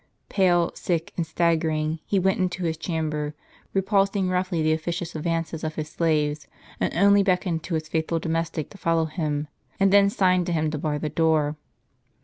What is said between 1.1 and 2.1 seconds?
and staggering,